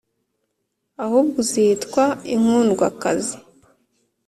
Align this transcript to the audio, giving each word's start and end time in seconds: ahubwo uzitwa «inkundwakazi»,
ahubwo 1.03 1.35
uzitwa 1.43 2.03
«inkundwakazi», 2.35 3.37